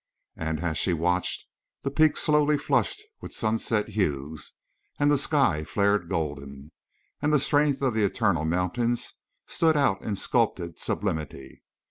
[0.35, 1.45] And as she watched,
[1.83, 4.53] the peaks slowly flushed with sunset hues,
[4.97, 6.71] and the sky flared golden,
[7.21, 9.13] and the strength of the eternal mountains
[9.45, 11.61] stood out in sculptured sublimity.